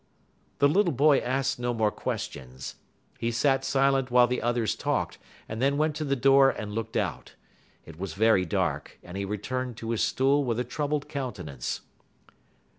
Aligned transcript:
The 0.57 0.67
little 0.67 0.91
boy 0.93 1.19
asked 1.19 1.59
no 1.59 1.75
more 1.75 1.91
questions. 1.91 2.73
He 3.19 3.29
sat 3.29 3.63
silent 3.63 4.09
while 4.09 4.25
the 4.25 4.41
others 4.41 4.75
talked, 4.75 5.19
and 5.47 5.61
then 5.61 5.77
went 5.77 5.95
to 5.97 6.03
the 6.03 6.15
door 6.15 6.49
and 6.49 6.71
looked 6.73 6.97
out. 6.97 7.35
It 7.85 7.99
was 7.99 8.15
very 8.15 8.43
dark, 8.43 8.97
and 9.03 9.15
he 9.15 9.25
returned 9.25 9.77
to 9.77 9.91
his 9.91 10.01
stool 10.01 10.43
with 10.43 10.57
a 10.59 10.63
troubled 10.63 11.07
countenance. 11.07 11.81